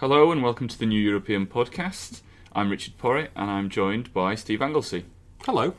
[0.00, 2.20] Hello and welcome to the New European Podcast.
[2.52, 5.04] I'm Richard Porritt and I'm joined by Steve Anglesey.
[5.44, 5.74] Hello.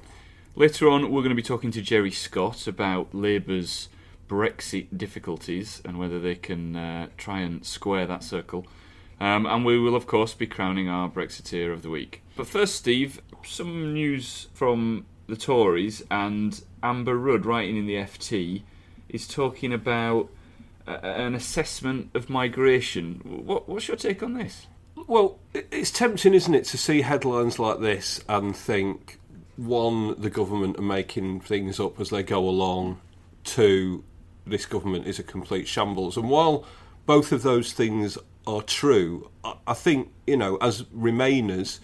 [0.58, 3.88] Later on, we're going to be talking to Geri Scott about Labour's
[4.28, 8.68] Brexit difficulties and whether they can uh, try and square that circle.
[9.22, 12.22] Um, and we will, of course, be crowning our Brexiteer of the week.
[12.36, 18.64] But first, Steve, some news from the Tories and Amber Rudd, writing in the FT,
[19.08, 20.30] is talking about
[21.04, 23.22] an assessment of migration.
[23.24, 24.68] What, what's your take on this?
[25.08, 29.20] Well, it's tempting, isn't it, to see headlines like this and think,
[29.56, 33.00] one, the government are making things up as they go along,
[33.44, 34.04] two,
[34.46, 36.18] this government is a complete shambles.
[36.18, 36.66] And while
[37.06, 38.18] both of those things
[38.48, 41.80] are true, I- think, you know, as Remainers,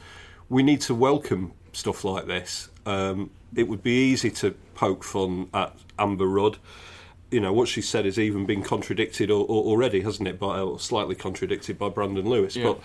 [0.50, 2.70] we need to welcome stuff like this.
[2.86, 6.58] Um, it would be easy to poke fun at Amber Rudd.
[7.32, 10.40] You know, what she said has even been contradicted or, or already, hasn't it?
[10.40, 12.56] By, or slightly contradicted by Brandon Lewis.
[12.56, 12.66] Yeah.
[12.66, 12.80] But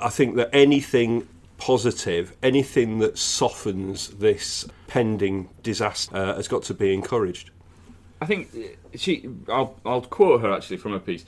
[0.00, 1.28] I think that anything
[1.58, 7.50] positive, anything that softens this pending disaster, uh, has got to be encouraged.
[8.20, 9.28] I think uh, she.
[9.48, 11.24] I'll, I'll quote her actually from her piece.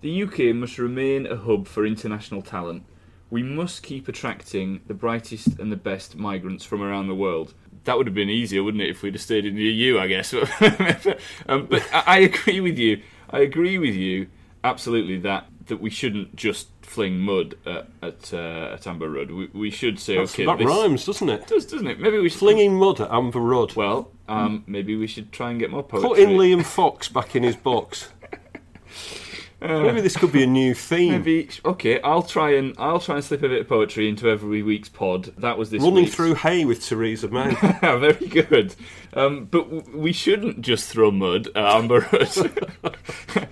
[0.00, 2.84] The UK must remain a hub for international talent.
[3.30, 7.54] We must keep attracting the brightest and the best migrants from around the world.
[7.84, 10.06] That would have been easier, wouldn't it, if we'd have stayed in the EU, I
[10.06, 10.32] guess.
[11.48, 13.02] um, but I, I agree with you.
[13.30, 14.28] I agree with you
[14.62, 19.30] absolutely that, that we shouldn't just fling mud at at, uh, at Amber Rudd.
[19.30, 21.46] We, we should say, That's- okay, that this rhymes, doesn't it?
[21.46, 22.00] does, doesn't it?
[22.00, 23.74] Maybe we should Flinging mud at Amber Rudd.
[23.76, 26.08] Well, um, maybe we should try and get more poetry.
[26.08, 28.08] Put in Liam Fox back in his box.
[29.64, 31.12] Maybe this could be a new theme.
[31.12, 32.00] Maybe okay.
[32.02, 35.32] I'll try and I'll try and slip a bit of poetry into every week's pod.
[35.38, 36.14] That was this Running week's.
[36.14, 37.54] through hay with Theresa May.
[37.80, 38.74] Very good.
[39.14, 42.68] Um, but w- we shouldn't just throw mud at Amber Rudd.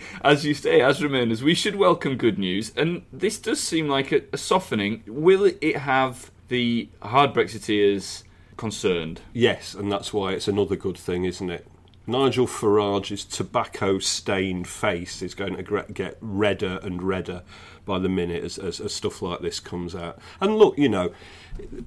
[0.22, 2.72] as you say, as Remainers, we should welcome good news.
[2.76, 5.02] And this does seem like a, a softening.
[5.06, 8.22] Will it have the hard Brexiteers
[8.58, 9.22] concerned?
[9.32, 11.66] yes, and that's why it's another good thing, isn't it?
[12.06, 17.42] Nigel Farage's tobacco stained face is going to get redder and redder
[17.84, 20.18] by the minute as, as, as stuff like this comes out.
[20.40, 21.12] And look, you know,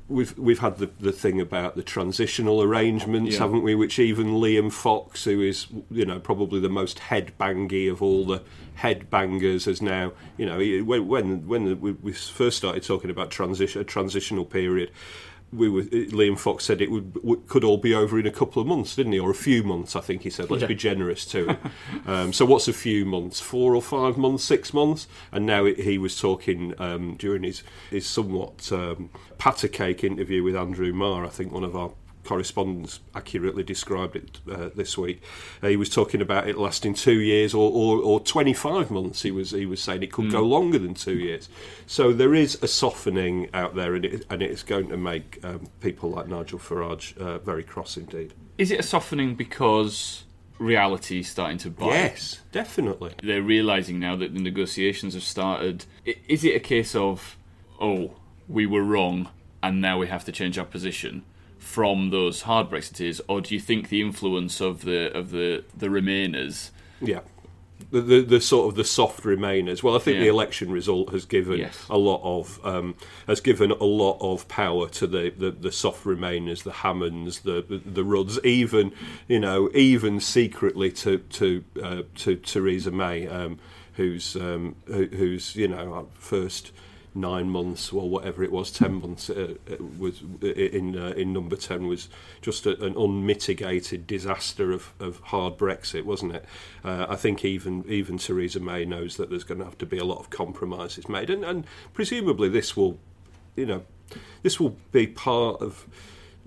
[0.08, 3.40] we've we've had the, the thing about the transitional arrangements, Yeah.
[3.40, 3.76] haven't we?
[3.76, 8.42] Which even Liam Fox, who is you know probably the most headbangy of all the
[8.80, 13.82] headbangers, has now you know when when when we, we first started talking about transition
[13.82, 14.92] a transitional period.
[15.56, 18.68] We were, Liam Fox said it would, could all be over in a couple of
[18.68, 19.20] months, didn't he?
[19.20, 20.50] Or a few months, I think he said.
[20.50, 20.68] Let's Yeah.
[20.68, 21.58] be generous to him.
[22.06, 23.40] um, so, what's a few months?
[23.40, 24.44] Four or five months?
[24.44, 25.08] Six months?
[25.32, 30.44] And now it, he was talking um, during his his somewhat um, patter cake interview
[30.44, 31.26] with Andrew Marr.
[31.26, 31.92] I think one of our
[32.26, 35.22] correspondents accurately described it uh, this week.
[35.62, 39.22] Uh, he was talking about it lasting two years or, or, or 25 months.
[39.22, 41.48] He was he was saying it could go longer than two years.
[41.86, 45.68] So there is a softening out there, and it, and it's going to make um,
[45.80, 48.34] people like Nigel Farage uh, very cross indeed.
[48.58, 50.26] Is it a softening because
[50.58, 51.88] reality is starting to bite?
[51.88, 53.14] Yes, definitely.
[53.22, 55.86] they're realizing now that the negotiations have started.
[56.06, 57.38] Is it a case of,
[57.80, 58.14] oh,
[58.48, 59.30] we were wrong,
[59.62, 61.24] and now we have to change our position
[61.66, 65.88] from those hard Brexiteers, or do you think the influence of the of the the
[65.88, 66.70] Remainers?
[67.02, 67.22] Yeah.
[67.92, 69.84] The, the, the sort of the soft remainers.
[69.84, 71.86] Well, I think the election result has given Yes.
[71.90, 72.96] a lot of um,
[73.28, 77.62] has given a lot of power to the, the, the soft remainers, the Hammonds, the,
[77.68, 78.94] the the Rudds, even
[79.28, 83.60] you know even secretly to to uh, to Theresa May, um,
[83.94, 86.72] who's um, who, who's you know first
[87.16, 91.32] nine months or whatever it was, ten months uh, uh, was uh, in uh, in
[91.32, 92.10] number ten was
[92.42, 96.46] just a, an unmitigated disaster of, of hard Brexit, wasn't it?
[96.84, 99.98] Uh, I think even even Theresa May knows that there's going to have to be
[99.98, 103.00] a lot of compromises made, and, and presumably this will,
[103.56, 103.84] you know,
[104.44, 105.88] this will be part of.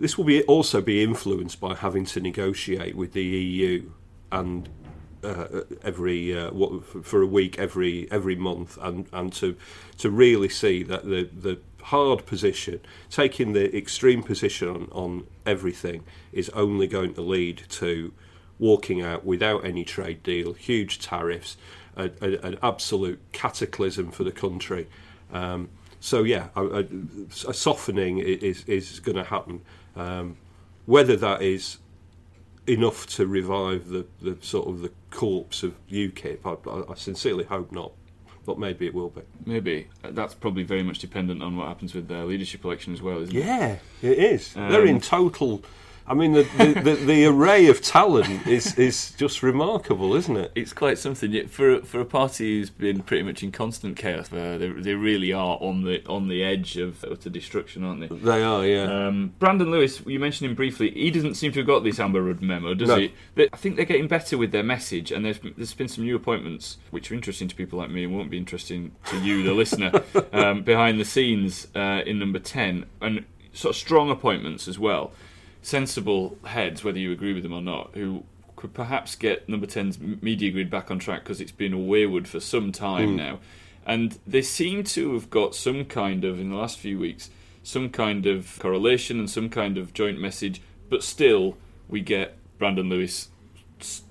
[0.01, 3.91] This will be also be influenced by having to negotiate with the EU
[4.31, 4.69] and
[5.25, 9.57] uh, every uh, what, for a week every every month, and, and to
[9.99, 12.81] to really see that the the hard position,
[13.11, 18.13] taking the extreme position on, on everything, is only going to lead to
[18.59, 21.57] walking out without any trade deal, huge tariffs,
[21.97, 24.89] a, a, an absolute cataclysm for the country.
[25.33, 25.69] Um,
[26.01, 29.63] so yeah, a, a, softening is is going to happen.
[29.97, 30.37] Um,
[30.87, 31.79] whether that is
[32.69, 36.39] enough to revive the, the sort of the corpse of UKIP.
[36.45, 37.93] I, I sincerely hope not,
[38.45, 39.23] but maybe it will be.
[39.47, 43.23] Maybe that's probably very much dependent on what happens with their leadership election as well,
[43.23, 43.45] isn't it?
[43.45, 44.57] Yeah, it is.
[44.57, 45.63] Um, They're in total
[46.09, 50.53] I mean, the, the, the, the, array of talent is, is just remarkable, isn't it?
[50.55, 54.33] It's quite something for for a party who's been pretty much in constant chaos.
[54.33, 58.17] Uh, they, they really are on the on the edge of utter destruction, aren't they?
[58.17, 59.07] They are, yeah.
[59.07, 60.91] Um, Brandon Lewis, you mentioned him briefly.
[60.91, 62.97] He doesn't seem to have got this Amber Rudd memo, does no.
[62.97, 63.13] he?
[63.35, 66.17] They, I think they're getting better with their message, and there's there's been some new
[66.17, 69.53] appointments which are interesting to people like me and won't be interesting to you, the
[69.53, 69.93] listener,
[70.33, 75.13] um, behind the scenes uh, in number ten, and sort of strong appointments as well
[75.69, 78.25] sensible heads, whether you agree with them or not, who
[78.57, 82.27] could perhaps get number 10's media grid back on track because it's been a wayward
[82.27, 83.17] for some time mm.
[83.17, 83.39] now.
[83.87, 87.31] And they seem to have got some kind of, in the last few weeks,
[87.63, 92.89] some kind of correlation and some kind of joint message, but still we get Brandon
[92.89, 93.29] Lewis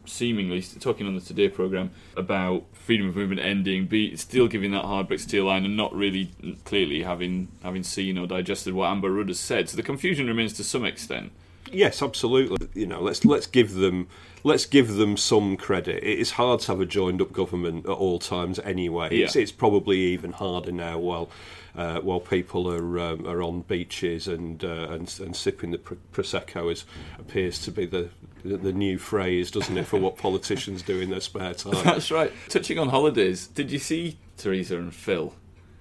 [0.06, 4.86] seemingly talking on the Today programme about freedom of movement ending, be still giving that
[4.86, 6.31] hard Brexiteer line and not really
[6.65, 9.69] clearly having having seen or digested what Amber Rudd has said.
[9.69, 11.31] So the confusion remains to some extent.
[11.72, 12.68] Yes, absolutely.
[12.74, 14.08] You know, let's let's give them
[14.44, 16.04] let's give them some credit.
[16.04, 19.10] It is hard to have a joined up government at all times anyway.
[19.12, 19.25] Yeah.
[19.25, 21.30] It's, it's probably even harder now while
[21.75, 26.72] uh, while people are um, are on beaches and, uh, and and sipping the prosecco
[26.72, 26.86] as
[27.19, 28.10] appears to be the
[28.44, 31.74] the new phrase, doesn't it, for what politicians do in their spare time?
[31.84, 32.31] That's right.
[32.50, 35.34] Touching on holidays, did you see Theresa and Phil?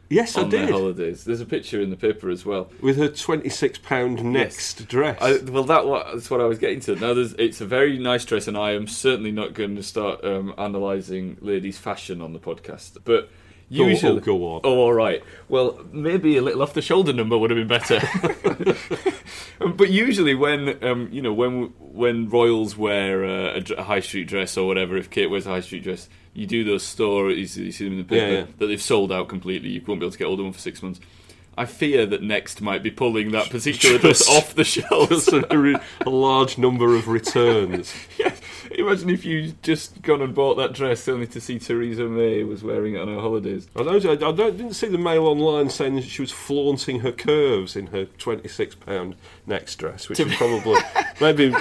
[0.09, 0.71] Yes, I did.
[0.71, 1.25] Holidays.
[1.25, 4.89] There's a picture in the paper as well with her twenty-six pound next yes.
[4.89, 5.19] dress.
[5.21, 6.95] I, well, that that's what I was getting to.
[6.95, 10.55] Now, it's a very nice dress, and I am certainly not going to start um,
[10.57, 12.99] analysing ladies' fashion on the podcast.
[13.05, 13.31] But
[13.69, 14.61] usually, go, go on.
[14.65, 15.23] Oh, all right.
[15.49, 18.01] Well, maybe a little off-the-shoulder number would have been better.
[19.75, 24.57] but usually, when um, you know, when when royals wear a, a high street dress
[24.57, 27.85] or whatever, if Kate wears a high street dress you do those stories, you see
[27.85, 28.47] them in the paper, yeah, yeah.
[28.59, 29.71] that they've sold out completely.
[29.71, 31.01] You won't be able to get older one for six months.
[31.59, 35.33] I fear that Next might be pulling that particular dress off the shelves.
[35.33, 37.95] a, re- a, large number of returns.
[38.19, 38.26] yes.
[38.79, 42.63] Imagine if you just gone and bought that dress only to see Theresa May was
[42.63, 43.69] wearing it on her holidays.
[43.77, 47.13] I, don't, I, I didn't see the mail online saying that she was flaunting her
[47.13, 49.15] curves in her £26
[49.49, 50.81] Next dress, which is probably
[51.21, 51.55] maybe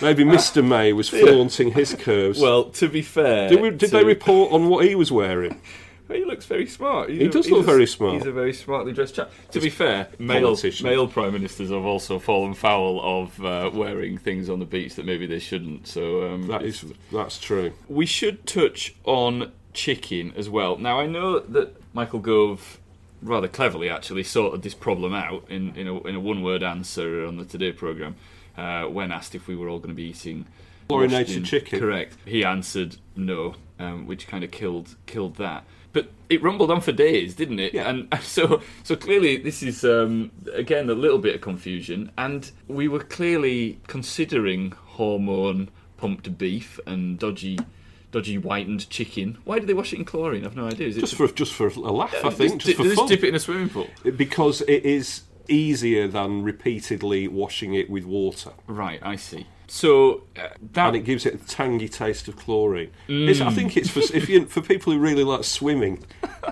[0.00, 2.38] maybe Mr May was flaunting his curves.
[2.38, 3.88] Well, to be fair, did, we, did to...
[3.88, 5.60] they report on what he was wearing?
[6.14, 7.10] he looks very smart.
[7.10, 8.14] He's he does look a, very smart.
[8.14, 9.30] He's a very smartly dressed chap.
[9.52, 14.48] To be fair, male, male prime ministers have also fallen foul of uh, wearing things
[14.48, 15.86] on the beach that maybe they shouldn't.
[15.86, 17.72] So um, that is that's true.
[17.88, 20.76] We should touch on chicken as well.
[20.76, 22.78] Now I know that Michael Gove
[23.22, 27.24] rather cleverly actually sorted this problem out in, in a, in a one word answer
[27.24, 28.16] on the Today programme
[28.56, 30.46] uh, when asked if we were all going to be eating
[30.88, 31.78] chlorinated chicken.
[31.78, 32.16] Correct.
[32.24, 36.92] He answered no, um, which kind of killed killed that but it rumbled on for
[36.92, 37.74] days, didn't it?
[37.74, 37.88] Yeah.
[37.88, 42.88] And so, so clearly, this is um, again a little bit of confusion, and we
[42.88, 47.58] were clearly considering hormone pumped beef and dodgy.
[48.10, 49.38] Dodgy whitened chicken.
[49.44, 50.44] Why do they wash it in chlorine?
[50.44, 50.86] I've no idea.
[50.86, 52.60] Is just for just for a laugh, uh, I think.
[52.60, 53.88] Just, just for just dip it in a swimming pool.
[54.04, 58.52] Because it is easier than repeatedly washing it with water.
[58.66, 59.46] Right, I see.
[59.66, 62.90] So uh, that and it gives it a tangy taste of chlorine.
[63.08, 63.40] Mm.
[63.40, 66.04] I think it's for if you, for people who really like swimming,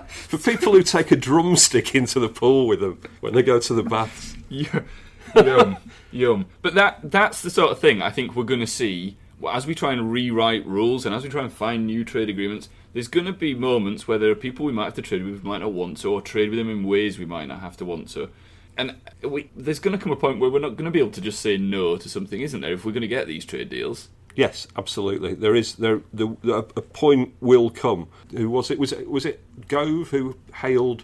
[0.07, 3.73] for people who take a drumstick into the pool with them when they go to
[3.73, 4.35] the baths.
[4.49, 5.77] yum,
[6.11, 6.45] yum.
[6.61, 9.17] But that that's the sort of thing I think we're going to see
[9.49, 12.69] as we try and rewrite rules and as we try and find new trade agreements.
[12.93, 15.43] There's going to be moments where there are people we might have to trade with,
[15.43, 17.77] we might not want to, or trade with them in ways we might not have
[17.77, 18.29] to want to
[18.77, 21.11] and we, there's going to come a point where we're not going to be able
[21.11, 22.73] to just say no to something, isn't there?
[22.73, 24.09] If we're going to get these trade deals.
[24.35, 25.33] Yes, absolutely.
[25.33, 28.07] There is there the, the, a point will come.
[28.31, 28.79] Who was it?
[28.79, 31.03] Was it was it Gove who hailed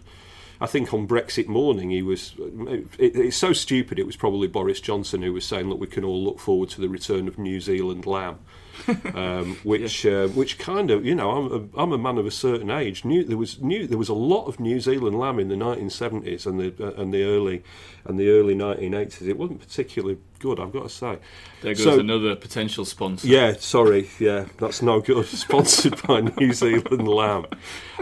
[0.59, 2.33] I think on Brexit morning he was.
[2.37, 3.99] It, it's so stupid.
[3.99, 6.81] It was probably Boris Johnson who was saying, "Look, we can all look forward to
[6.81, 8.39] the return of New Zealand lamb."
[9.15, 12.31] um, which uh, which kind of you know I'm a, I'm a man of a
[12.31, 13.03] certain age.
[13.05, 16.45] New, there was new there was a lot of New Zealand lamb in the 1970s
[16.45, 17.63] and the uh, and the early
[18.05, 19.27] and the early 1980s.
[19.27, 21.17] It wasn't particularly good, I've got to say.
[21.61, 23.27] There goes So- another potential sponsor.
[23.27, 25.25] Yeah, sorry, yeah, that's no good.
[25.25, 27.47] Sponsored by New Zealand Lamb.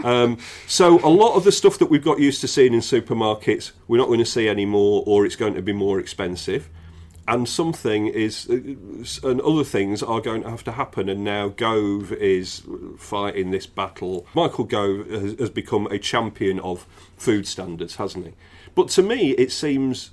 [0.04, 3.72] Um, so a lot of the stuff that we've got used to seeing in supermarkets,
[3.88, 6.68] we're not going to see anymore, or it's going to be more expensive.
[7.28, 11.08] And something is, uh, and other things are going to have to happen.
[11.08, 12.62] And now Gove is
[12.98, 14.26] fighting this battle.
[14.34, 18.32] Michael Gove has, has become a champion of food standards, hasn't he?
[18.74, 20.10] But to me, it seems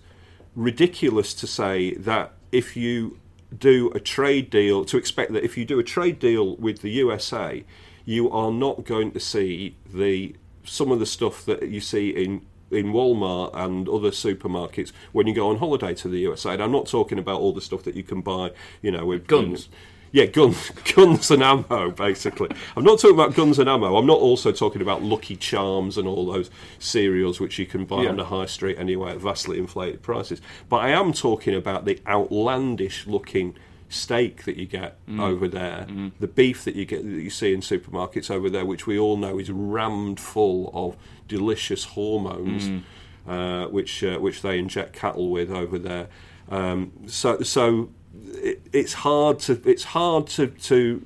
[0.56, 3.20] ridiculous to say that if you
[3.58, 6.90] do a trade deal, to expect that if you do a trade deal with the
[6.92, 7.64] USA,
[8.06, 12.46] you are not going to see the some of the stuff that you see in
[12.74, 16.54] in Walmart and other supermarkets when you go on holiday to the USA.
[16.54, 18.52] And I'm not talking about all the stuff that you can buy,
[18.82, 19.70] you know, with Guns.
[20.12, 22.50] yeah, guns, guns and ammo, basically.
[22.78, 23.96] I'm not talking about guns and ammo.
[23.98, 28.04] I'm not also talking about Lucky Charms and all those cereals which you can buy
[28.04, 28.10] Yeah.
[28.10, 30.40] on the high street anyway at vastly inflated prices.
[30.70, 33.56] But I am talking about the outlandish looking
[33.94, 35.86] steak that you get over there,
[36.20, 39.18] the beef that you get that you see in supermarkets over there, which we all
[39.18, 40.98] know is rammed full of
[41.28, 42.84] delicious hormones,
[43.28, 46.08] uh, which uh, which they inject cattle with over there.
[46.50, 47.90] Um, so so
[48.36, 51.06] it, it's hard to it's hard to to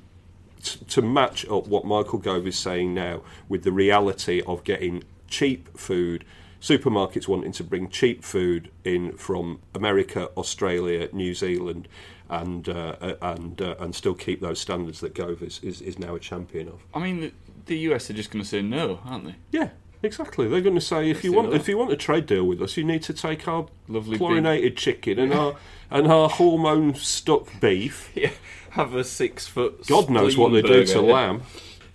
[0.88, 5.76] to match up what Michael Gove is saying now with the reality of getting cheap
[5.78, 6.24] food,
[6.60, 11.88] supermarkets wanting to bring cheap food in from America, Australia, New Zealand,
[12.28, 15.98] and uh, uh, and uh, and still keep those standards that Gove is, is, is
[15.98, 16.80] now a champion of.
[16.94, 17.32] I mean, the,
[17.66, 19.36] the US are just going to say no, aren't they?
[19.50, 19.70] Yeah.
[20.00, 20.46] Exactly.
[20.46, 22.76] They're going to say if you want if you want a trade deal with us,
[22.76, 25.56] you need to take our Lovely chlorinated chicken and our
[25.90, 28.12] and our hormone stuck beef.
[28.14, 28.30] Yeah,
[28.70, 29.86] have a six foot.
[29.88, 31.42] God knows what they do to lamb.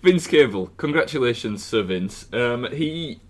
[0.02, 2.26] Vince Cable, congratulations, Sir Vince.
[2.30, 3.20] Um, he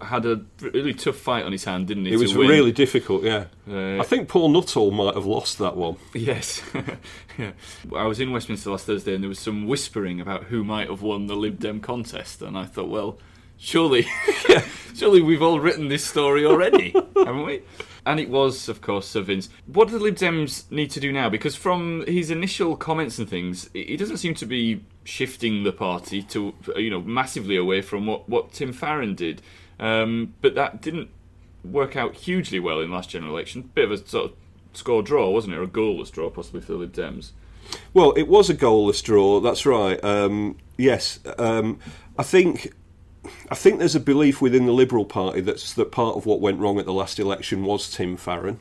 [0.00, 2.12] had a really tough fight on his hand, didn't he?
[2.12, 2.48] It was win?
[2.48, 3.46] really difficult, yeah.
[3.68, 5.96] Uh, I think Paul Nuttall might have lost that one.
[6.14, 6.62] Yes.
[7.38, 7.52] yeah.
[7.94, 11.02] I was in Westminster last Thursday and there was some whispering about who might have
[11.02, 13.18] won the Lib Dem contest, and I thought, well,
[13.58, 14.06] surely,
[14.94, 17.62] surely we've all written this story already, haven't we?
[18.04, 19.48] And it was, of course, Sir Vince.
[19.66, 21.28] What do the Lib Dems need to do now?
[21.28, 25.72] Because from his initial comments and things, he he doesn't seem to be shifting the
[25.72, 29.40] party to, you know, massively away from what, what Tim Farron did.
[29.82, 31.10] Um, but that didn't
[31.64, 33.70] work out hugely well in last general election.
[33.74, 34.36] Bit of a sort of
[34.72, 35.58] score draw, wasn't it?
[35.58, 37.32] Or a goalless draw, possibly for the Lib Dems.
[37.92, 39.40] Well, it was a goalless draw.
[39.40, 40.02] That's right.
[40.04, 41.78] Um, yes, um,
[42.16, 42.72] I think.
[43.52, 46.58] I think there's a belief within the Liberal Party that's that part of what went
[46.58, 48.58] wrong at the last election was Tim Farron.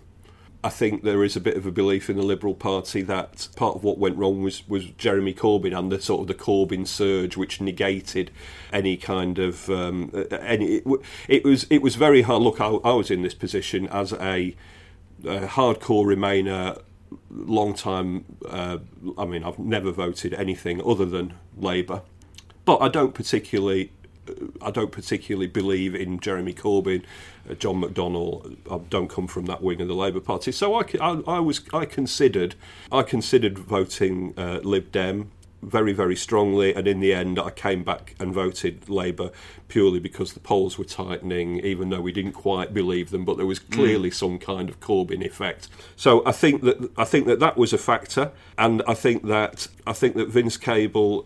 [0.64, 3.76] I think there is a bit of a belief in the Liberal Party that part
[3.76, 7.36] of what went wrong was, was Jeremy Corbyn and the sort of the Corbyn surge,
[7.36, 8.30] which negated
[8.72, 10.76] any kind of um, any.
[10.76, 10.84] It,
[11.28, 12.44] it was it was very hard.
[12.44, 14.56] Look, I, I was in this position as a,
[15.24, 16.80] a hardcore Remainer,
[17.30, 18.26] long time.
[18.48, 18.78] Uh,
[19.18, 22.04] I mean, I've never voted anything other than Labour,
[22.66, 23.92] but I don't particularly.
[24.62, 27.04] I don't particularly believe in Jeremy Corbyn,
[27.50, 28.58] Uh, John McDonnell.
[28.70, 31.62] I don't come from that wing of the Labour Party, so I, I, I was
[31.74, 32.56] I considered
[32.92, 35.32] I considered voting uh, Lib Dem
[35.62, 39.32] very very strongly, and in the end I came back and voted Labour
[39.68, 43.46] purely because the polls were tightening, even though we didn't quite believe them, but there
[43.46, 43.72] was mm.
[43.72, 45.68] clearly some kind of Corbyn effect.
[45.96, 49.68] So I think that I think that that was a factor, and I think that
[49.88, 51.26] I think that Vince Cable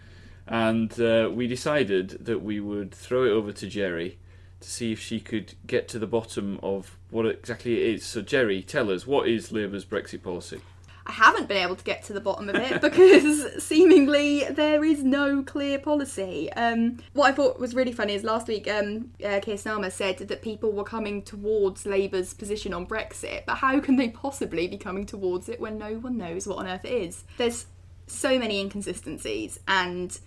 [0.46, 4.18] and uh, we decided that we would throw it over to Geri
[4.64, 8.04] to see if she could get to the bottom of what exactly it is.
[8.04, 10.60] So, Geri, tell us what is Labour's Brexit policy?
[11.06, 15.04] I haven't been able to get to the bottom of it because seemingly there is
[15.04, 16.50] no clear policy.
[16.54, 20.18] Um, what I thought was really funny is last week um, uh, Keir Starmer said
[20.18, 24.78] that people were coming towards Labour's position on Brexit, but how can they possibly be
[24.78, 27.24] coming towards it when no one knows what on earth it is?
[27.36, 27.66] There's
[28.06, 30.18] so many inconsistencies, and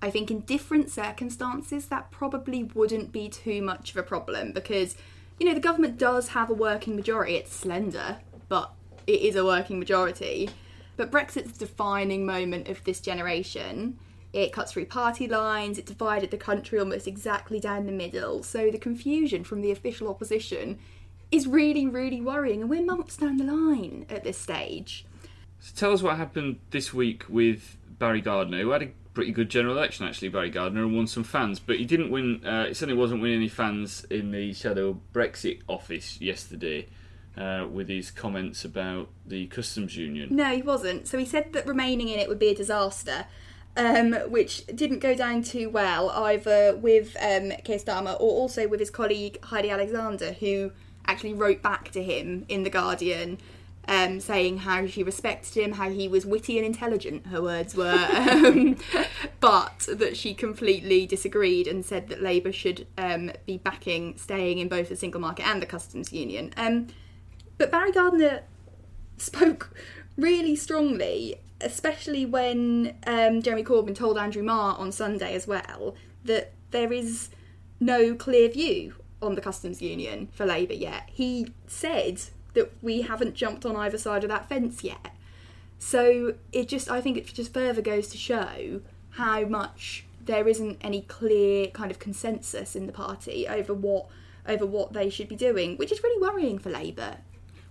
[0.00, 4.96] I think in different circumstances that probably wouldn't be too much of a problem because,
[5.38, 7.34] you know, the government does have a working majority.
[7.34, 8.72] It's slender, but
[9.06, 10.50] it is a working majority.
[10.96, 13.98] But Brexit's defining moment of this generation.
[14.32, 18.42] It cuts through party lines, it divided the country almost exactly down the middle.
[18.42, 20.78] So the confusion from the official opposition
[21.30, 22.60] is really, really worrying.
[22.60, 25.06] And we're months down the line at this stage.
[25.60, 29.48] So, tell us what happened this week with Barry Gardiner, who had a pretty good
[29.48, 31.58] general election, actually, Barry Gardiner, and won some fans.
[31.58, 35.62] But he didn't win, uh, he certainly wasn't winning any fans in the Shadow Brexit
[35.66, 36.86] office yesterday
[37.36, 40.28] uh, with his comments about the customs union.
[40.30, 41.08] No, he wasn't.
[41.08, 43.26] So he said that remaining in it would be a disaster.
[43.76, 48.78] Um, which didn't go down too well either with um, Keir Starmer or also with
[48.78, 50.70] his colleague Heidi Alexander, who
[51.06, 53.38] actually wrote back to him in The Guardian
[53.88, 58.06] um, saying how she respected him, how he was witty and intelligent, her words were,
[58.14, 58.76] um,
[59.40, 64.68] but that she completely disagreed and said that Labour should um, be backing staying in
[64.68, 66.52] both the single market and the customs union.
[66.58, 66.88] Um,
[67.56, 68.42] but Barry Gardiner
[69.16, 69.70] spoke
[70.18, 76.52] really strongly, especially when um, Jeremy Corbyn told Andrew Marr on Sunday as well that
[76.72, 77.30] there is
[77.80, 81.08] no clear view on the customs union for Labour yet.
[81.10, 82.20] He said
[82.58, 85.14] that we haven't jumped on either side of that fence yet.
[85.78, 90.78] So it just, I think it just further goes to show how much there isn't
[90.80, 94.06] any clear kind of consensus in the party over what
[94.46, 97.18] over what they should be doing, which is really worrying for Labour.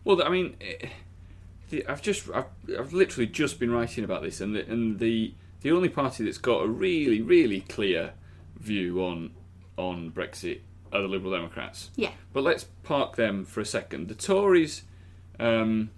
[0.03, 2.45] Well, I mean, eh, I've just, I've,
[2.77, 6.37] I've literally just been writing about this, and the, and the the only party that's
[6.37, 8.13] got a really, really clear
[8.59, 9.31] view on
[9.75, 10.61] on Brexit
[10.93, 11.89] are the Liberal Democrats.
[11.95, 12.11] Yeah.
[12.33, 14.07] But let's park them for a second.
[14.07, 14.83] The Tories
[15.39, 15.91] um,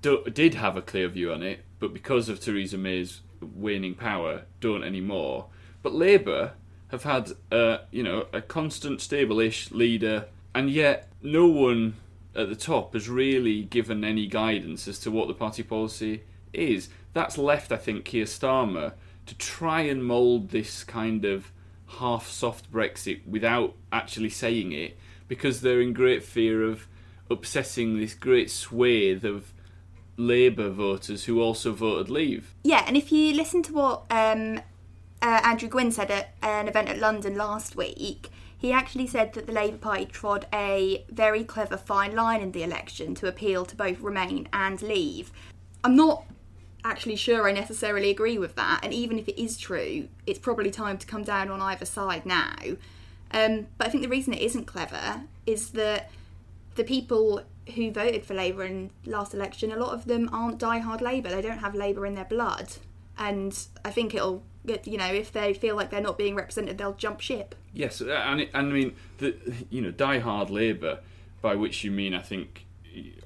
[0.00, 4.42] do, did have a clear view on it, but because of Theresa May's waning power,
[4.60, 5.46] don't anymore.
[5.82, 6.52] But Labour
[6.88, 11.94] have had, uh, you know, a constant, stable-ish leader, and yet no one
[12.34, 16.88] at the top has really given any guidance as to what the party policy is.
[17.12, 18.92] That's left, I think, Keir Starmer
[19.26, 21.50] to try and mould this kind of
[21.98, 26.86] half soft Brexit without actually saying it because they're in great fear of
[27.30, 29.52] upsetting this great swathe of
[30.16, 32.54] Labour voters who also voted Leave.
[32.64, 34.60] Yeah, and if you listen to what um,
[35.22, 39.46] uh, Andrew Gwynne said at an event at London last week, he actually said that
[39.46, 43.74] the Labour Party trod a very clever fine line in the election to appeal to
[43.74, 45.32] both Remain and Leave.
[45.82, 46.24] I'm not
[46.84, 50.70] actually sure I necessarily agree with that, and even if it is true, it's probably
[50.70, 52.56] time to come down on either side now.
[53.30, 56.10] Um, but I think the reason it isn't clever is that
[56.74, 57.42] the people
[57.74, 61.30] who voted for Labour in last election, a lot of them aren't die-hard Labour.
[61.30, 62.74] They don't have Labour in their blood,
[63.18, 64.42] and I think it'll
[64.84, 67.54] you know if they feel like they're not being represented, they'll jump ship.
[67.72, 69.34] Yes, and, it, and I mean the
[69.70, 70.98] you know die-hard Labour,
[71.40, 72.66] by which you mean I think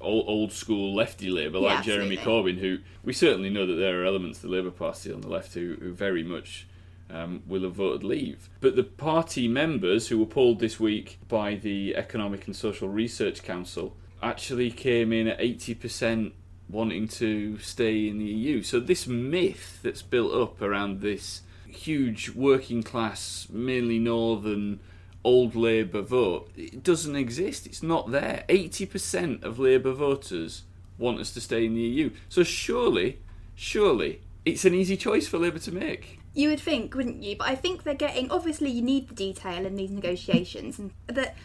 [0.01, 2.17] old, old school lefty Labour like Yeah, Jeremy.
[2.17, 5.29] Corbyn, who we certainly know that there are elements of the Labour Party on the
[5.29, 6.67] left who, who very much
[7.09, 8.49] um, will have voted Leave.
[8.59, 13.43] But the party members who were polled this week by the Economic and Social Research
[13.43, 16.33] Council actually came in at eighty percent
[16.69, 18.61] wanting to stay in the EU.
[18.61, 24.79] So this myth that's built up around this huge working class, mainly northern
[25.23, 27.65] old Labour vote, it doesn't exist.
[27.65, 28.43] It's not there.
[28.49, 30.63] 80% of Labour voters
[30.97, 32.11] want us to stay in the EU.
[32.29, 33.19] So surely,
[33.55, 36.19] surely, it's an easy choice for Labour to make.
[36.33, 37.35] You would think, wouldn't you?
[37.35, 38.31] But I think they're getting.
[38.31, 41.35] Obviously, you need the detail in these negotiations, and that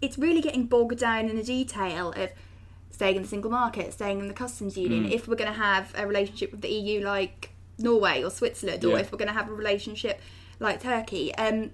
[0.00, 2.30] it's really getting bogged down in the detail of
[2.90, 5.10] staying in the single market, staying in the customs union.
[5.10, 8.98] If we're going to have a relationship with the EU like Norway or Switzerland, or
[8.98, 10.20] if we're going to have a relationship
[10.60, 11.70] like Turkey, um,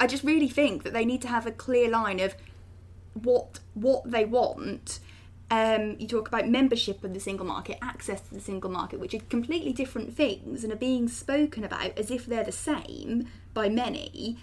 [0.00, 2.34] I just really think that they need to have a clear line of
[3.14, 5.00] what what they want
[5.52, 9.14] Um, you talk about membership of the single market, access to the single market, which
[9.14, 13.68] are completely different things and are being spoken about as if they're the same by
[13.68, 14.38] many.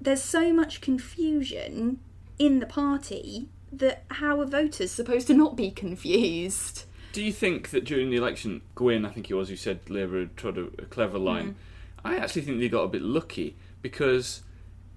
[0.00, 2.00] There's so much confusion
[2.40, 6.84] in the party that how are voters supposed to not be confused?
[7.12, 10.20] Do you think that during the election, Gwynne, I think it was, who said Labour
[10.20, 11.56] had trod a, a clever line?
[12.04, 14.42] I actually think they got a bit lucky because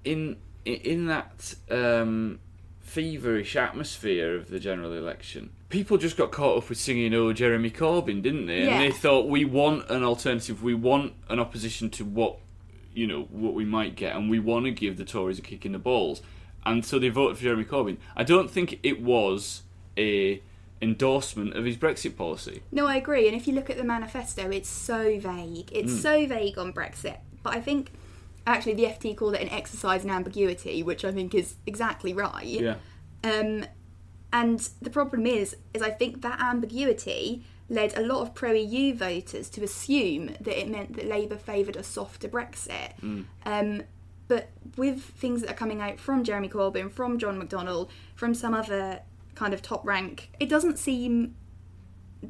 [0.03, 2.39] in in that um,
[2.81, 7.71] feverish atmosphere of the general election, people just got caught up with singing "Oh, Jeremy
[7.71, 8.65] Corbyn," didn't they?
[8.65, 8.73] Yeah.
[8.73, 12.37] And they thought we want an alternative, we want an opposition to what
[12.93, 15.65] you know what we might get, and we want to give the Tories a kick
[15.65, 16.21] in the balls,
[16.65, 17.97] and so they voted for Jeremy Corbyn.
[18.15, 19.63] I don't think it was
[19.97, 20.41] a
[20.81, 22.63] endorsement of his Brexit policy.
[22.71, 23.27] No, I agree.
[23.27, 25.71] And if you look at the manifesto, it's so vague.
[25.71, 27.17] It's so vague on Brexit.
[27.43, 27.91] But I think
[28.47, 32.45] actually the FT called it an exercise in ambiguity, which I think is exactly right.
[32.45, 32.75] Yeah.
[33.23, 33.65] Um,
[34.33, 39.49] and the problem is, is I think that ambiguity led a lot of pro-EU voters
[39.49, 42.91] to assume that it meant that Labour favoured a softer Brexit.
[43.45, 43.83] Um,
[44.27, 48.53] but with things that are coming out from Jeremy Corbyn, from John McDonnell, from some
[48.53, 49.01] other
[49.35, 51.35] kind of top rank, it doesn't seem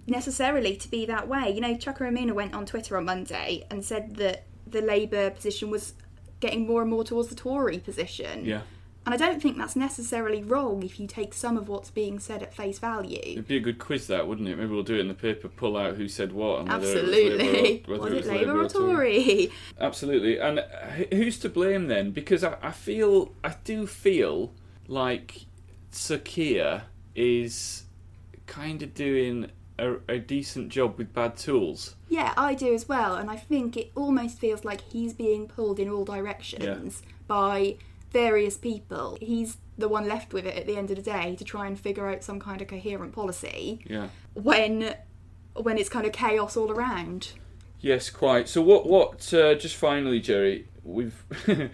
[0.08, 1.52] necessarily to be that way.
[1.52, 5.70] You know, Chuka Umunna went on Twitter on Monday and said that the Labour position
[5.70, 5.94] was
[6.40, 8.46] getting more and more towards the Tory position.
[8.46, 8.62] Yeah.
[9.04, 12.44] And I don't think that's necessarily wrong if you take some of what's being said
[12.44, 13.20] at face value.
[13.24, 14.58] It'd be a good quiz, that wouldn't it?
[14.58, 17.48] Maybe we'll do it in the paper, pull out who said what, and whether Absolutely.
[17.48, 19.24] it was Labour or, Was it Labour or Tory.
[19.24, 19.52] Tory?
[19.80, 20.40] Absolutely.
[20.40, 20.64] And
[21.12, 22.12] who's to blame then?
[22.12, 24.54] Because I, I feel, I do feel
[24.88, 25.46] like
[26.24, 26.84] Keir
[27.16, 27.86] is
[28.46, 29.50] kind of doing
[29.82, 31.96] a, a decent job with bad tools.
[32.08, 35.80] Yeah, I do as well, and I think it almost feels like he's being pulled
[35.80, 37.76] in all directions by
[38.12, 39.18] various people.
[39.22, 41.80] He's the one left with it at the end of the day to try and
[41.80, 44.10] figure out some kind of coherent policy Yeah.
[44.34, 44.96] when
[45.56, 47.34] when it's kind of chaos all around.
[47.80, 48.48] Yes, quite.
[48.48, 48.86] So what?
[48.88, 49.34] What?
[49.34, 51.24] Uh, just finally, Geri, we've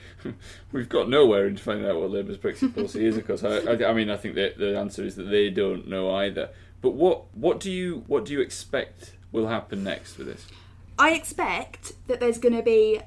[0.71, 3.17] we've got nowhere into finding out what Labour's Brexit policy is.
[3.17, 5.87] Of course, I, I, I mean, I think the the answer is that they don't
[5.87, 6.49] know either.
[6.81, 10.45] But what what do you what do you expect will happen next with this?
[10.99, 13.01] I expect that there's going to be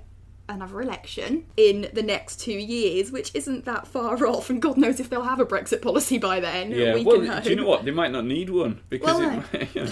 [0.49, 5.01] another election in the next two years, which isn't that far off, and God knows
[5.01, 6.71] if they'll have a Brexit policy by then.
[6.73, 6.95] Yeah.
[6.95, 7.85] we well, can do you know what?
[7.85, 9.59] They might not need one because Well, it no.
[9.61, 9.91] might, you know.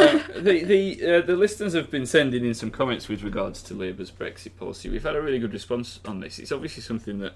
[0.00, 3.74] uh, the the uh, the listeners have been sending in some comments with regards to
[3.74, 4.88] Labour's Brexit policy.
[4.88, 6.38] We've had a really good response on this.
[6.38, 7.34] It's obviously something that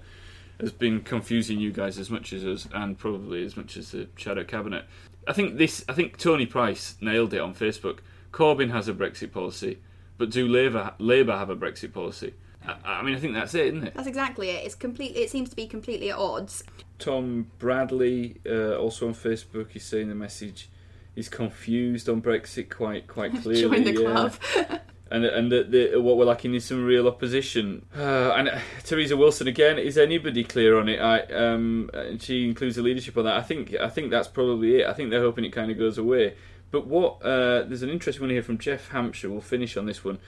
[0.59, 4.07] has been confusing you guys as much as us, and probably as much as the
[4.15, 4.85] shadow cabinet.
[5.27, 5.83] I think this.
[5.87, 7.99] I think Tony Price nailed it on Facebook.
[8.31, 9.79] Corbyn has a Brexit policy,
[10.17, 12.33] but do Labour Labour have a Brexit policy?
[12.65, 13.93] I, I mean, I think that's it, isn't it?
[13.95, 14.65] That's exactly it.
[14.65, 15.21] It's completely.
[15.21, 16.63] It seems to be completely at odds.
[16.99, 20.69] Tom Bradley, uh, also on Facebook, is saying the message.
[21.13, 23.61] He's confused on Brexit quite quite clearly.
[23.83, 24.79] Join the yeah.
[25.15, 27.85] and and the, the, what we're lacking is some real opposition.
[27.95, 29.79] Uh, and uh, Theresa Wilson again.
[29.79, 30.99] Is anybody clear on it?
[30.99, 33.37] I um, she includes the leadership on that.
[33.37, 34.87] I think I think that's probably it.
[34.87, 36.35] I think they're hoping it kind of goes away.
[36.69, 39.29] But what uh, there's an interesting one here from Jeff Hampshire.
[39.29, 40.19] We'll finish on this one.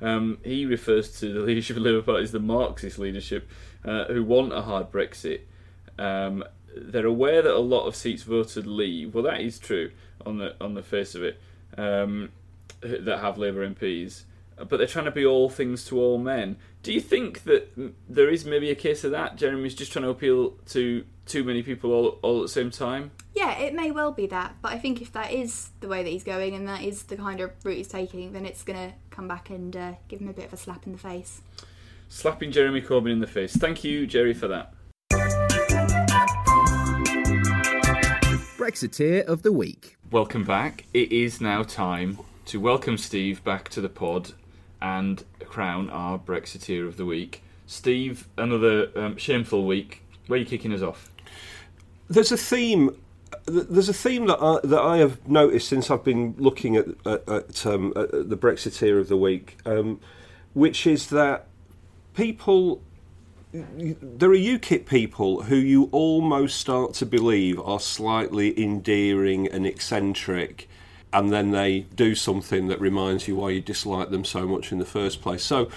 [0.00, 3.50] Um, he refers to the leadership of Labour Party as the Marxist leadership,
[3.84, 5.40] uh, who want a hard Brexit.
[5.98, 6.44] Um,
[6.76, 9.14] they're aware that a lot of seats voted leave.
[9.14, 9.90] Well, that is true
[10.24, 11.40] on the on the face of it.
[11.76, 12.30] Um,
[12.80, 14.24] that have Labour MPs,
[14.56, 16.56] but they're trying to be all things to all men.
[16.82, 17.70] Do you think that
[18.08, 19.36] there is maybe a case of that?
[19.36, 23.10] Jeremy's just trying to appeal to too many people all, all at the same time.
[23.34, 26.08] Yeah, it may well be that, but I think if that is the way that
[26.08, 28.94] he's going and that is the kind of route he's taking, then it's going to
[29.10, 31.42] come back and uh, give him a bit of a slap in the face.
[32.08, 33.54] Slapping Jeremy Corbyn in the face.
[33.54, 34.72] Thank you, Geri, for that.
[38.56, 39.96] Brexiteer of the Week.
[40.10, 40.84] Welcome back.
[40.94, 44.32] It is now time to welcome Steve back to the pod
[44.80, 47.42] and crown our Brexiteer of the week.
[47.66, 50.02] Steve, another um, shameful week.
[50.26, 51.10] Where are you kicking us off?
[52.08, 52.96] There's a theme.
[53.46, 57.28] There's a theme that I, that I have noticed since I've been looking at at,
[57.28, 60.00] at, um, at the Brexiteer of the week, um,
[60.54, 61.46] which is that
[62.14, 62.82] people.
[63.52, 70.68] There are UKIP people who you almost start to believe are slightly endearing and eccentric,
[71.12, 74.78] and then they do something that reminds you why you dislike them so much in
[74.78, 75.42] the first place.
[75.42, 75.68] So,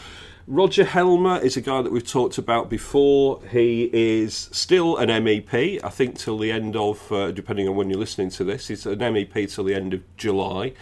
[0.47, 3.39] Roger Helmer is a guy that we've talked about before.
[3.51, 7.91] He is still an MEP, I think, till the end of, uh, depending on when
[7.91, 10.73] you're listening to this, he's an MEP till the end of July.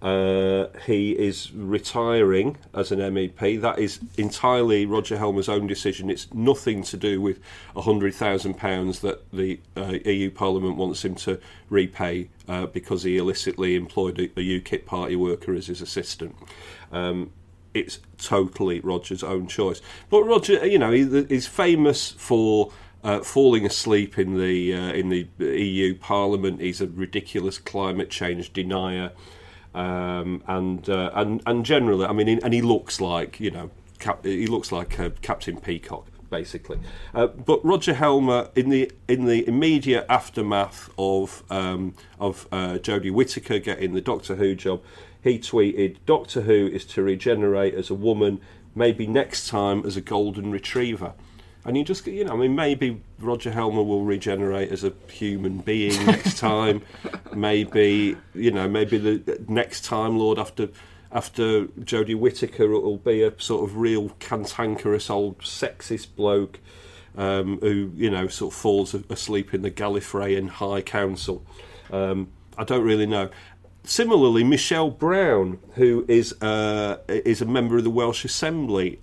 [0.00, 3.60] Uh, he is retiring as an MEP.
[3.60, 6.08] That is entirely Roger Helmer's own decision.
[6.08, 7.40] It's nothing to do with
[7.74, 14.20] £100,000 that the uh, EU Parliament wants him to repay uh, because he illicitly employed
[14.20, 16.36] a, a, UKIP party worker as his assistant.
[16.92, 17.32] Um,
[17.74, 19.80] it's totally Roger's own choice.
[20.10, 22.72] But Roger, you know, he, he's famous for.
[23.04, 28.52] Uh, falling asleep in the uh, in the EU Parliament, he's a ridiculous climate change
[28.52, 29.12] denier.
[29.78, 34.24] Um, and uh, and and generally, I mean, and he looks like you know, Cap-
[34.24, 36.78] he looks like uh, Captain Peacock basically.
[37.14, 43.12] Uh, but Roger Helmer, in the in the immediate aftermath of um, of uh, Jodie
[43.12, 44.82] Whittaker getting the Doctor Who job,
[45.22, 48.40] he tweeted, "Doctor Who is to regenerate as a woman,
[48.74, 51.14] maybe next time as a golden retriever."
[51.64, 55.58] And you just you know I mean maybe Roger Helmer will regenerate as a human
[55.58, 56.82] being next time.
[57.34, 60.68] Maybe you know maybe the next time Lord after
[61.10, 66.60] after Jodie Whittaker will be a sort of real cantankerous old sexist bloke
[67.16, 71.44] um, who you know sort of falls asleep in the Gallifreyan High Council.
[71.90, 73.30] Um, I don't really know.
[73.84, 79.00] Similarly, Michelle Brown, who is uh, is a member of the Welsh Assembly,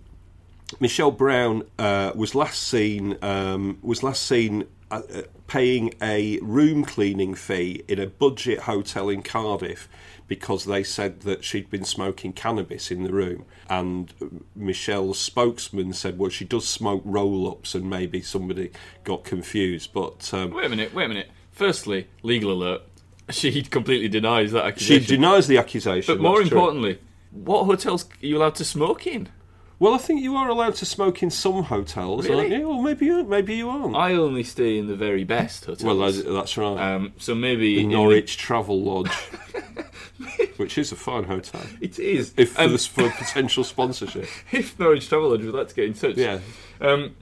[0.79, 6.83] Michelle Brown uh, was last seen um, was last seen uh, uh, paying a room
[6.83, 9.87] cleaning fee in a budget hotel in Cardiff
[10.27, 13.45] because they said that she'd been smoking cannabis in the room.
[13.69, 14.11] And
[14.55, 18.71] Michelle's spokesman said, well, she does smoke roll ups, and maybe somebody
[19.03, 19.91] got confused.
[19.93, 21.29] But um, wait a minute, wait a minute.
[21.51, 22.81] Firstly, legal alert.
[23.29, 25.03] She completely denies that accusation.
[25.03, 26.15] She denies the accusation.
[26.15, 27.03] But more importantly, true.
[27.31, 29.29] what hotels are you allowed to smoke in?
[29.77, 32.43] Well, I think you are allowed to smoke in some hotels, really?
[32.43, 32.69] aren't you?
[32.69, 33.95] Or maybe you, maybe you aren't.
[33.95, 35.83] I only stay in the very best hotels.
[35.83, 36.95] Well, that's right.
[36.95, 38.41] Um, so maybe the Norwich the...
[38.41, 39.11] Travel Lodge,
[40.57, 41.61] which is a fine hotel.
[41.81, 42.33] It is.
[42.37, 44.29] If for, um, for potential sponsorship.
[44.51, 46.39] If Norwich Travel Lodge would like to get in touch, yeah.
[46.79, 47.15] Um,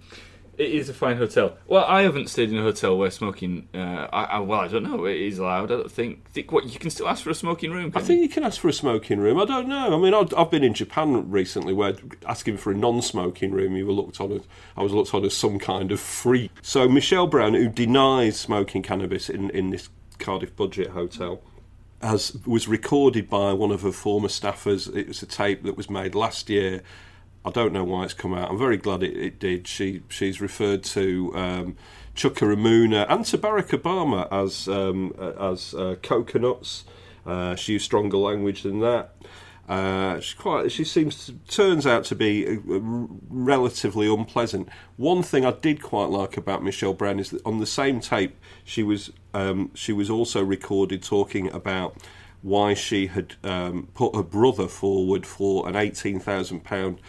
[0.57, 1.57] it is a fine hotel.
[1.67, 3.67] Well, I haven't stayed in a hotel where smoking.
[3.73, 5.05] Uh, I, I, well, I don't know.
[5.05, 5.71] It is allowed.
[5.71, 6.29] I don't think.
[6.29, 7.91] think what you can still ask for a smoking room.
[7.95, 8.23] I think you?
[8.23, 9.39] you can ask for a smoking room.
[9.39, 9.95] I don't know.
[9.95, 11.95] I mean, I've, I've been in Japan recently where
[12.27, 14.43] asking for a non-smoking room, you were looked on as
[14.77, 16.51] I was looked on as some kind of freak.
[16.61, 19.89] So Michelle Brown, who denies smoking cannabis in in this
[20.19, 21.41] Cardiff budget hotel.
[22.01, 24.93] As was recorded by one of her former staffers.
[24.93, 26.83] It was a tape that was made last year
[27.45, 28.49] I don't know why it's come out.
[28.49, 29.67] I'm very glad it, it did.
[29.67, 31.77] She she's referred to um,
[32.15, 36.85] Chuka Umunna and to Barack Obama as um, as uh, coconuts.
[37.25, 39.15] Uh, she used stronger language than that.
[39.67, 40.71] Uh, she quite.
[40.71, 42.79] She seems to, turns out to be uh,
[43.29, 44.69] relatively unpleasant.
[44.97, 48.37] One thing I did quite like about Michelle Brown is that on the same tape
[48.63, 51.95] she was um, she was also recorded talking about
[52.41, 56.99] why she had um, put her brother forward for an eighteen thousand pound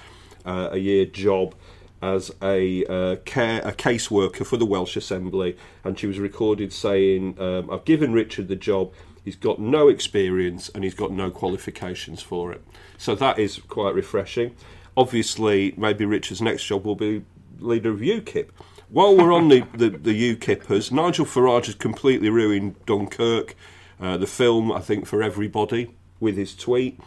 [0.44, 1.54] uh, a year job
[2.02, 7.40] as a uh, care a caseworker for the Welsh Assembly, and she was recorded saying,
[7.40, 8.92] um, "I've given Richard the job.
[9.24, 12.62] He's got no experience and he's got no qualifications for it."
[12.98, 14.54] So that is quite refreshing.
[14.96, 17.24] Obviously, maybe Richard's next job will be
[17.59, 18.48] leader of UKIP.
[18.90, 23.57] While we're on the, the, the UKIPers, Nigel Farage has completely ruined Dunkirk,
[23.98, 27.00] uh, the film, I think, for everybody, with his tweet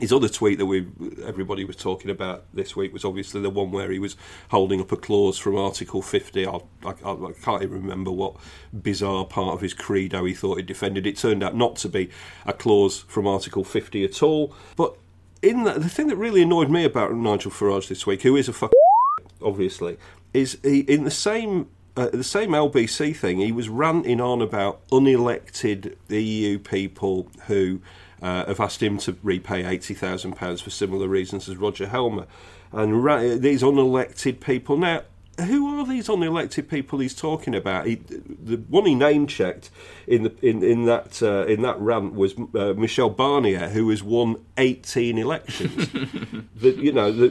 [0.00, 0.86] his other tweet that we
[1.24, 4.16] everybody was talking about this week was obviously the one where he was
[4.50, 6.46] holding up a clause from Article 50.
[6.46, 8.36] I, I, I, can't even remember what
[8.72, 11.06] bizarre part of his credo he thought he defended.
[11.06, 12.08] It turned out not to be
[12.46, 14.54] a clause from Article 50 at all.
[14.76, 14.96] But
[15.42, 18.54] in the thing that really annoyed me about Nigel Farage this week, who is a
[18.54, 18.72] fuck,
[19.42, 19.98] obviously,
[20.32, 23.38] is he in the same uh, the same LBC thing.
[23.38, 27.82] He was ranting on about unelected EU people who
[28.22, 32.26] uh, have asked him to repay £80,000 for similar reasons as Roger Helmer.
[32.70, 34.76] And ra- these unelected people.
[34.78, 35.02] Now,
[35.40, 37.86] who are these unelected people he's talking about?
[37.86, 39.70] He, the one he name checked
[40.06, 44.02] in the in in that uh, in that rant was uh, Michel Barnier, who has
[44.02, 45.88] won eighteen elections.
[46.54, 47.28] the, you know the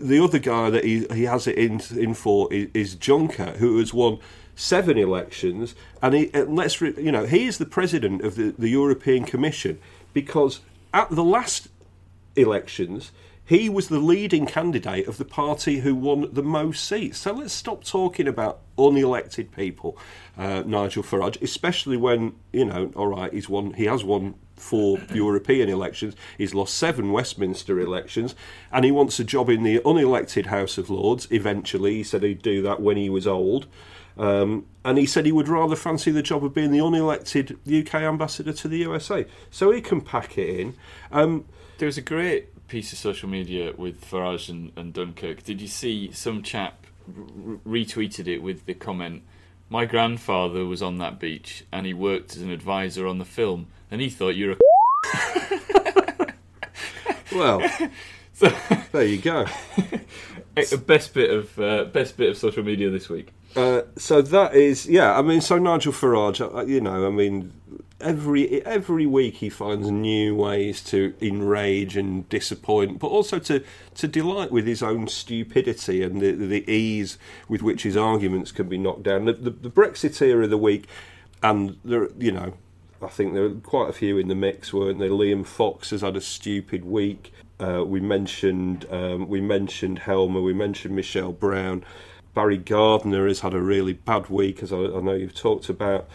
[0.00, 3.78] the other guy that he he has it in in for is, is Juncker, who
[3.78, 4.18] has won
[4.54, 9.24] seven elections, and he, let's you know he is the president of the, the European
[9.24, 9.78] Commission
[10.16, 10.60] because
[10.94, 11.68] at the last
[12.36, 13.12] elections,
[13.44, 17.18] he was the leading candidate of the party who won the most seats.
[17.18, 19.98] So let's stop talking about unelected people,
[20.38, 24.98] uh, Nigel Farage, especially when you know, all right, he's won, he has won four
[25.12, 28.34] European elections, he's lost seven Westminster elections,
[28.72, 31.28] and he wants a job in the unelected House of Lords.
[31.30, 33.66] Eventually, he said he'd do that when he was old.
[34.18, 37.96] Um, and he said he would rather fancy the job of being the unelected UK
[37.96, 39.26] ambassador to the USA.
[39.50, 40.74] So he can pack it in.
[41.12, 41.44] Um,
[41.78, 45.42] There was a great piece of social media with Farage and, and Dunkirk.
[45.44, 49.22] Did you see some chap r- retweeted it with the comment,
[49.68, 53.66] "My grandfather was on that beach and he worked as an advisor on the film,
[53.90, 54.56] and he thought you're a."
[57.34, 57.62] well,
[58.92, 59.46] there you go.
[60.86, 63.32] best bit of uh, best bit of social media this week.
[63.56, 65.18] Uh, so that is, yeah.
[65.18, 67.52] I mean, so Nigel Farage, uh, you know, I mean,
[68.00, 73.62] every every week he finds new ways to enrage and disappoint, but also to
[73.94, 78.68] to delight with his own stupidity and the the ease with which his arguments can
[78.68, 79.24] be knocked down.
[79.24, 80.86] The, the, the Brexiteer of the week,
[81.42, 82.54] and there, you know,
[83.00, 85.08] I think there were quite a few in the mix, weren't there?
[85.08, 87.32] Liam Fox has had a stupid week.
[87.58, 91.84] Uh, we mentioned um, we mentioned Helmer, we mentioned Michelle Brown.
[92.36, 96.06] Barry Gardiner has had a really bad week, as I, I know you've talked about.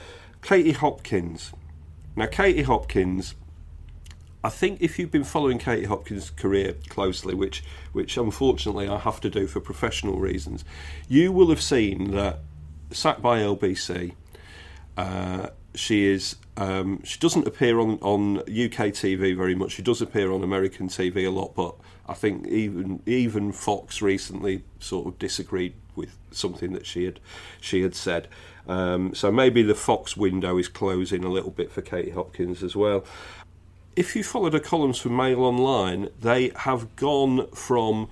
[0.44, 1.52] Katie Hopkins.
[2.16, 3.34] Now, Katie Hopkins,
[4.44, 9.20] I think if you've been following Katie Hopkins' career closely, which which unfortunately I have
[9.22, 10.64] to do for professional reasons,
[11.10, 12.42] you will have seen that
[12.92, 14.14] sacked by LBC.
[14.96, 19.72] Uh, she is um, she doesn't appear on, on UK TV very much.
[19.72, 21.74] She does appear on American TV a lot, but
[22.08, 27.20] I think even even Fox recently sort of disagreed with something that she had
[27.62, 28.28] she had said.
[28.68, 32.76] Um, so maybe the Fox window is closing a little bit for Katie Hopkins as
[32.76, 33.06] well.
[33.96, 38.08] If you followed her columns for Mail Online, they have gone from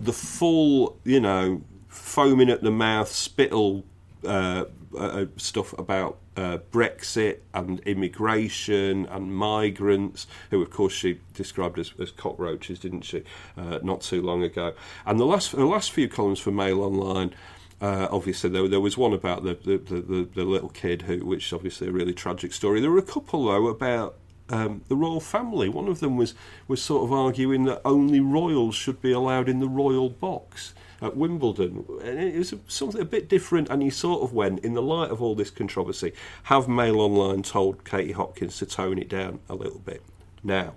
[0.00, 3.84] the full, you know, foaming at the mouth, spittle
[4.26, 4.64] uh,
[4.96, 11.92] uh, stuff about uh, Brexit and immigration and migrants, who of course she described as,
[12.00, 13.22] as cockroaches, didn't she,
[13.56, 14.74] uh, not too long ago.
[15.06, 17.34] And the last the last few columns for Mail Online.
[17.80, 21.46] Uh, obviously, there, there was one about the the, the, the little kid, who, which
[21.46, 22.80] is obviously a really tragic story.
[22.80, 24.16] There were a couple though about
[24.50, 25.68] um, the royal family.
[25.68, 26.34] One of them was
[26.68, 31.16] was sort of arguing that only royals should be allowed in the royal box at
[31.16, 31.84] Wimbledon.
[32.02, 35.10] And it was something a bit different, and he sort of went, in the light
[35.10, 36.12] of all this controversy,
[36.44, 40.02] have Mail Online told Katie Hopkins to tone it down a little bit.
[40.42, 40.74] Now,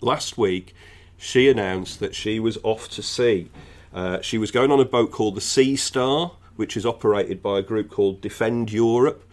[0.00, 0.74] last week,
[1.16, 3.50] she announced that she was off to sea.
[3.94, 7.62] Uh, she was going on a boat called the C-Star, which is operated by a
[7.62, 9.25] group called Defend Europe.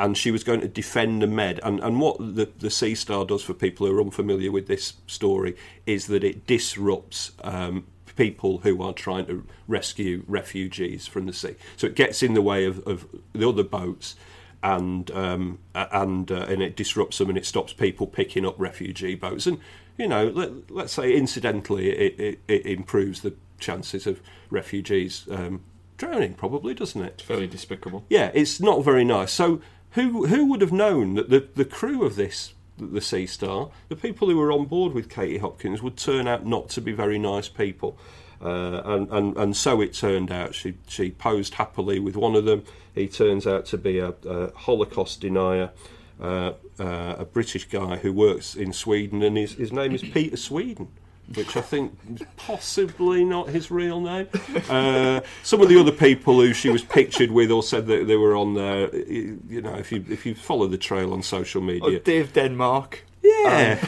[0.00, 1.60] And she was going to defend the Med.
[1.62, 5.54] And, and what the, the C-Star does for people who are unfamiliar with this story
[5.84, 7.86] is that it disrupts um,
[8.16, 11.54] people who are trying to rescue refugees from the sea.
[11.76, 14.16] So it gets in the way of, of the other boats
[14.62, 19.14] and um, and uh, and it disrupts them and it stops people picking up refugee
[19.14, 19.46] boats.
[19.46, 19.58] And
[19.96, 25.62] you know, let, let's say incidentally, it, it, it improves the chances of refugees um,
[25.96, 26.34] drowning.
[26.34, 27.14] Probably doesn't it?
[27.14, 28.04] It's fairly despicable.
[28.08, 29.32] Yeah, it's not very nice.
[29.32, 29.60] So
[29.92, 34.28] who who would have known that the the crew of this the C-Star, the people
[34.28, 37.48] who were on board with Katie Hopkins would turn out not to be very nice
[37.48, 37.98] people.
[38.42, 40.54] Uh, and, and, and so it turned out.
[40.54, 42.64] She, she posed happily with one of them.
[42.94, 45.72] He turns out to be a, a Holocaust denier,
[46.18, 50.38] uh, uh, a British guy who works in Sweden, and his, his name is Peter
[50.38, 50.88] Sweden
[51.34, 54.28] which I think is possibly not his real name.
[54.68, 58.16] Uh, some of the other people who she was pictured with or said that they
[58.16, 61.82] were on there, you know, if you if you follow the trail on social media,
[61.84, 63.78] oh, Dave Denmark, yeah,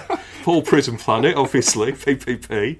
[0.00, 0.18] um.
[0.42, 2.78] Paul Prison Planet, obviously PPP.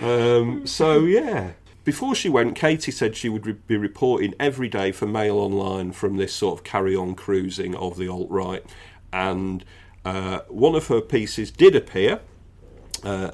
[0.00, 1.52] Um, so yeah.
[1.84, 5.92] Before she went, Katie said she would re- be reporting every day for Mail Online
[5.92, 8.64] from this sort of carry-on cruising of the alt right,
[9.12, 9.64] and
[10.04, 12.20] uh, one of her pieces did appear
[13.06, 13.30] uh,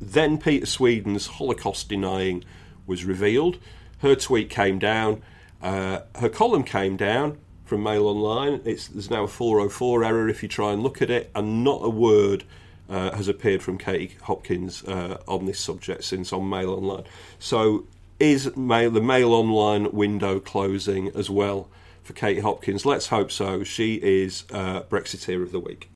[0.00, 2.44] then Peter Sweden's Holocaust denying
[2.86, 3.58] was revealed.
[3.98, 5.22] Her tweet came down.
[5.60, 8.62] Uh, her column came down from Mail Online.
[8.64, 11.80] It's, there's now a 404 error if you try and look at it, and not
[11.84, 12.44] a word
[12.88, 17.04] uh, has appeared from Katie Hopkins uh, on this subject since on Mail Online.
[17.38, 17.86] So,
[18.18, 21.68] is mail, the Mail Online window closing as well
[22.02, 22.86] for Katie Hopkins?
[22.86, 23.62] Let's hope so.
[23.62, 25.91] She is uh, Brexiteer of the week.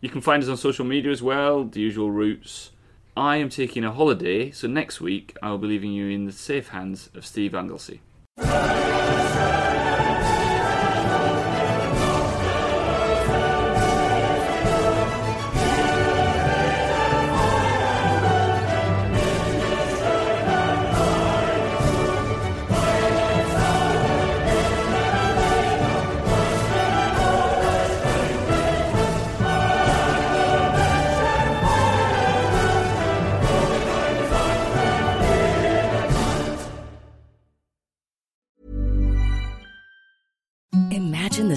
[0.00, 2.72] You can find us on social media as well, the usual routes.
[3.16, 6.32] I am taking a holiday, so next week I will be leaving you in the
[6.32, 8.00] safe hands of Steve Anglesey.